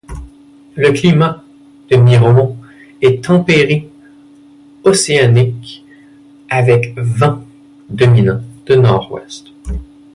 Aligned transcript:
Le 0.73 0.93
climat 0.93 1.43
de 1.91 1.95
Miraumont 1.95 2.57
est 3.03 3.23
tempéré 3.23 3.87
océanique 4.83 5.83
avec 6.49 6.97
vents 6.97 7.43
dominants 7.87 8.41
de 8.65 8.75
nord-ouest. 8.77 9.49